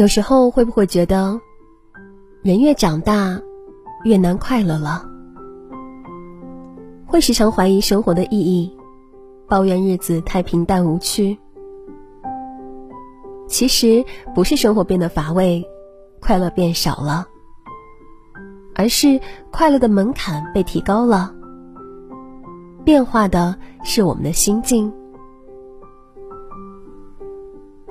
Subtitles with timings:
[0.00, 1.38] 有时候会不会觉得，
[2.40, 3.38] 人越长大，
[4.02, 5.04] 越难快乐了？
[7.06, 8.74] 会时常怀疑生活的意义，
[9.46, 11.38] 抱怨日子太平淡无趣。
[13.46, 14.02] 其实
[14.34, 15.62] 不是生活变得乏味，
[16.18, 17.28] 快乐变少了，
[18.74, 21.30] 而是快乐的门槛被提高了。
[22.86, 23.54] 变化的
[23.84, 24.90] 是我们的心境。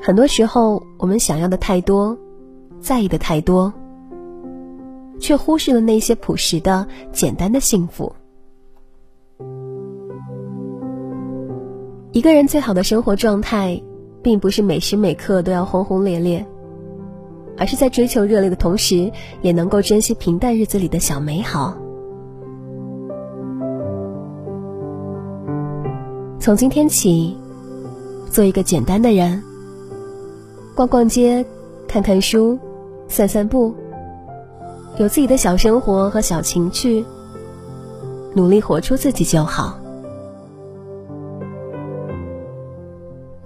[0.09, 2.17] 很多时候，我们想要的太多，
[2.81, 3.71] 在意的太多，
[5.19, 8.11] 却忽视了那些朴实的、简单的幸福。
[12.11, 13.79] 一个人最好的生活状态，
[14.23, 16.43] 并不是每时每刻都要轰轰烈烈，
[17.55, 19.11] 而是在追求热烈的同时，
[19.43, 21.77] 也能够珍惜平淡日子里的小美好。
[26.39, 27.37] 从今天起，
[28.31, 29.43] 做一个简单的人。
[30.79, 31.45] 逛逛街，
[31.89, 32.57] 看看书，
[33.09, 33.75] 散散步，
[34.97, 37.03] 有自己的小生活和小情趣，
[38.33, 39.77] 努力活出自己就好。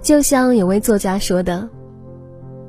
[0.00, 1.68] 就像有位作家说的：“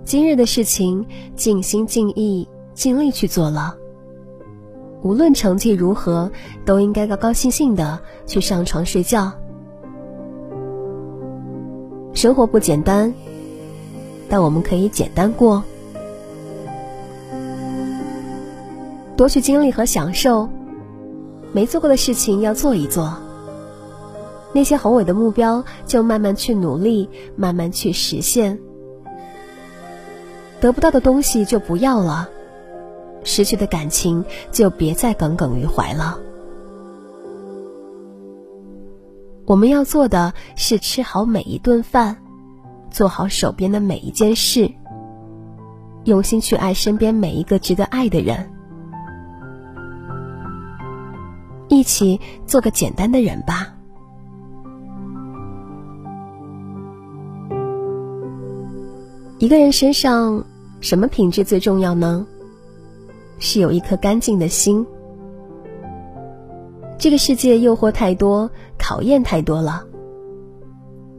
[0.03, 3.77] 今日的事情，尽心尽意尽力去做了，
[5.03, 6.31] 无论成绩如何，
[6.65, 9.31] 都应该高高兴兴的去上床睡觉。”
[12.13, 13.13] 生活不简单。
[14.29, 15.63] 但我们可以简单过，
[19.15, 20.49] 多去经历和享受，
[21.51, 23.17] 没做过的事情要做一做。
[24.51, 28.59] 那些宏伟的目标，就慢慢去努力，慢慢去实现。
[30.59, 32.29] 得不到的东西就不要了，
[33.23, 36.19] 失去的感情就别再耿耿于怀了。
[39.45, 42.24] 我们要做的是吃好每一顿饭。
[42.95, 44.71] 做好手边的每一件事，
[46.05, 48.49] 用心去爱身边每一个值得爱的人，
[51.67, 53.67] 一起做个简单的人吧。
[59.39, 60.41] 一个人身上
[60.79, 62.25] 什么品质最重要呢？
[63.39, 64.87] 是有一颗干净的心。
[66.97, 69.85] 这个世界诱惑太多，考验太多了。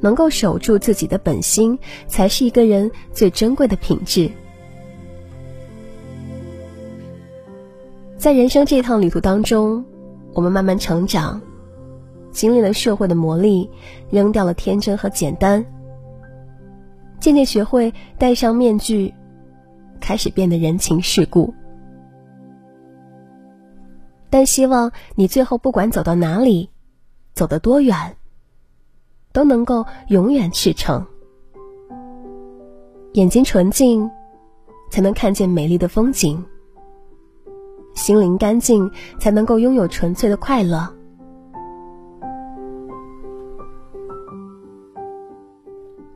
[0.01, 4.31] 能够守住自己的本心，才是一个人最珍贵的品质。
[8.17, 9.85] 在人生这趟旅途当中，
[10.33, 11.41] 我们慢慢成长，
[12.33, 13.69] 经历了社会的磨砺，
[14.11, 15.65] 扔掉了天真和简单，
[17.21, 19.15] 渐渐学会戴上面具，
[20.01, 21.55] 开始变得人情世故。
[24.29, 26.71] 但希望你最后不管走到哪里，
[27.33, 28.16] 走得多远。
[29.37, 31.05] 都能够永远赤诚，
[33.13, 34.11] 眼睛纯净，
[34.91, 36.43] 才能看见美丽的风景；
[37.95, 40.89] 心灵干净，才能够拥有纯粹的快乐。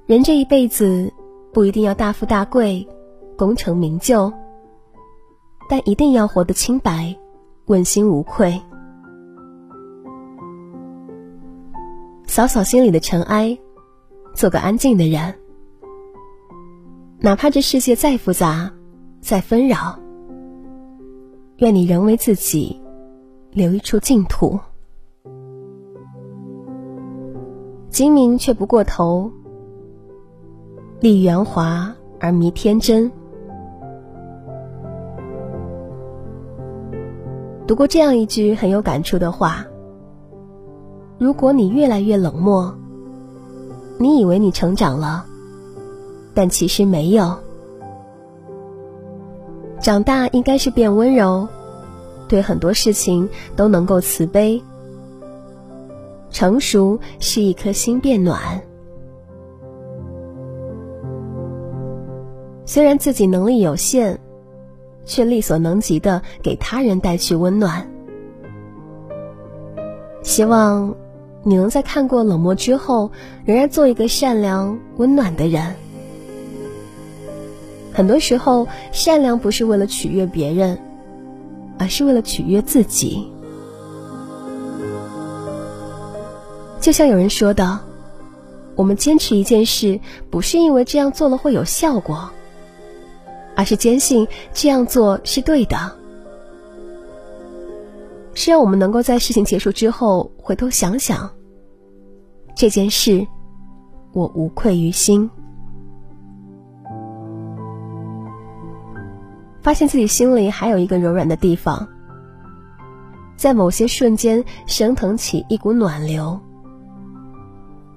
[0.06, 1.12] 人这一辈子
[1.52, 2.88] 不一定要大富大贵、
[3.36, 4.32] 功成名就，
[5.68, 7.14] 但一定要活得清白、
[7.66, 8.58] 问心无愧。
[12.30, 13.58] 扫扫心里的尘埃，
[14.34, 15.34] 做个安静的人。
[17.18, 18.72] 哪怕这世界再复杂、
[19.20, 19.98] 再纷扰，
[21.56, 22.80] 愿你仍为自己
[23.50, 24.60] 留一处净土。
[27.88, 29.32] 精明却不过头，
[31.00, 33.10] 立圆滑而迷天真。
[37.66, 39.66] 读过这样一句很有感触的话。
[41.20, 42.74] 如果你越来越冷漠，
[43.98, 45.26] 你以为你成长了，
[46.32, 47.36] 但其实没有。
[49.82, 51.46] 长大应该是变温柔，
[52.26, 54.62] 对很多事情都能够慈悲。
[56.30, 58.62] 成熟是一颗心变暖，
[62.64, 64.18] 虽然自己能力有限，
[65.04, 67.86] 却力所能及的给他人带去温暖。
[70.22, 70.96] 希望。
[71.42, 73.10] 你能在看过冷漠之后，
[73.44, 75.74] 仍然做一个善良、温暖的人。
[77.92, 80.78] 很多时候，善良不是为了取悦别人，
[81.78, 83.30] 而是为了取悦自己。
[86.80, 87.80] 就像有人说的，
[88.74, 90.00] 我们坚持一件事，
[90.30, 92.30] 不是因为这样做了会有效果，
[93.54, 95.99] 而是坚信这样做是对的。
[98.34, 101.30] 是让我们能够在事情结束之后回头想想，
[102.54, 103.26] 这件事，
[104.12, 105.30] 我无愧于心。
[109.62, 111.86] 发现自己心里还有一个柔软的地方，
[113.36, 116.40] 在某些瞬间升腾起一股暖流，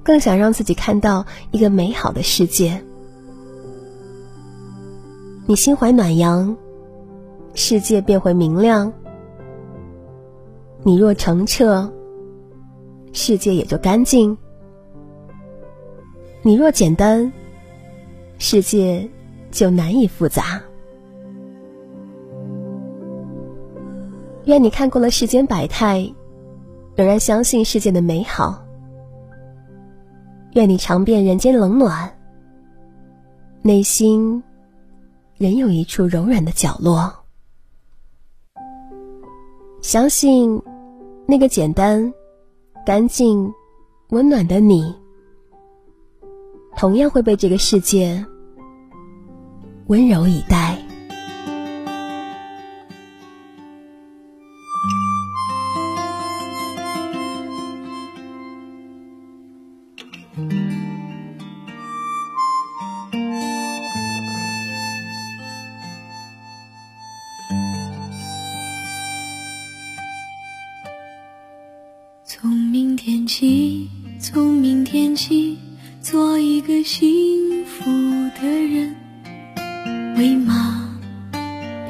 [0.04, 2.84] 更想让自己看到一个美好的世界。
[5.46, 6.58] 你心怀暖阳，
[7.54, 8.92] 世界便会明亮；
[10.86, 11.90] 你若澄澈，
[13.14, 14.36] 世界也就干净；
[16.42, 17.32] 你若简单，
[18.38, 19.10] 世界
[19.50, 20.62] 就难以复杂。
[24.44, 26.14] 愿你看过了世间百态，
[26.96, 28.62] 仍然相信世界的美好。
[30.52, 32.14] 愿你尝遍人间冷暖，
[33.62, 34.44] 内心
[35.38, 37.24] 仍有一处柔软的角落。
[39.82, 40.62] 相信
[41.26, 42.14] 那个简单、
[42.86, 43.50] 干净、
[44.10, 44.94] 温暖的你，
[46.76, 48.26] 同样会被这个世界
[49.88, 50.83] 温柔以待。
[73.44, 73.90] 起，
[74.22, 75.58] 从明天起，
[76.00, 77.84] 做一个幸福
[78.40, 78.96] 的人，
[80.16, 80.98] 喂马，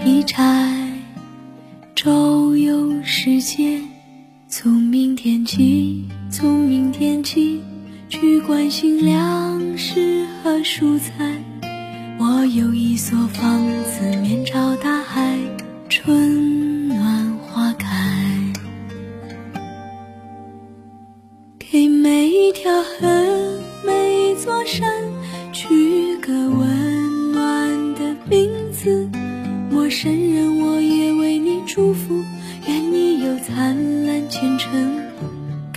[0.03, 0.99] 劈柴，
[1.93, 3.79] 周游世界。
[4.47, 7.61] 从明天起，从明天起，
[8.09, 11.39] 去关心粮食和蔬菜。
[12.17, 15.37] 我有一所房子，面朝大海，
[15.87, 16.62] 春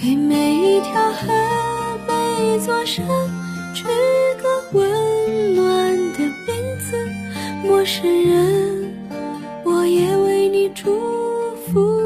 [0.06, 1.26] 给每一条河、
[2.06, 3.04] 每一座山
[3.74, 3.82] 取
[4.40, 6.96] 个温暖的名字。
[7.64, 8.94] 陌生人，
[9.64, 10.96] 我也为你祝
[11.56, 12.00] 福，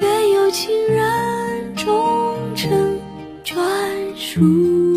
[0.00, 1.74] 愿有情人。
[1.74, 2.96] 终成
[3.44, 3.58] 眷
[4.14, 4.93] 属。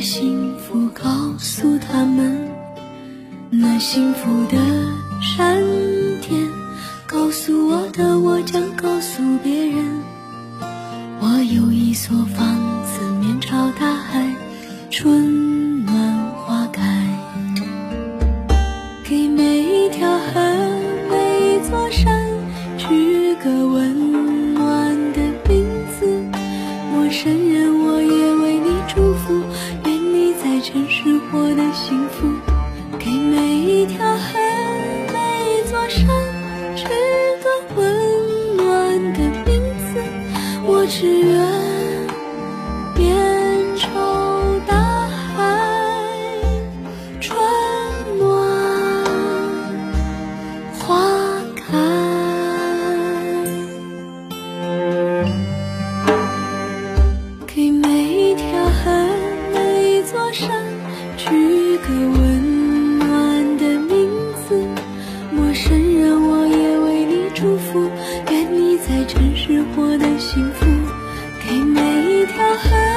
[0.00, 2.48] 幸福告诉他们。
[3.50, 4.56] 那幸福的
[5.20, 5.60] 闪
[6.22, 6.48] 电，
[7.06, 9.84] 告诉我的，我将告诉别人。
[11.20, 12.56] 我有一所房
[12.86, 14.34] 子，面朝大海，
[14.90, 15.59] 春
[35.90, 36.06] 上，
[36.76, 36.84] 取
[37.42, 40.00] 个温暖的名字。
[40.64, 41.69] 我只愿。
[72.40, 72.89] 啊哈！